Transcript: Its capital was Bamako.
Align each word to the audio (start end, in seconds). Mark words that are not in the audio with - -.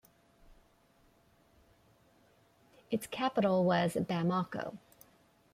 Its 2.89 3.05
capital 3.05 3.63
was 3.63 3.93
Bamako. 3.93 4.79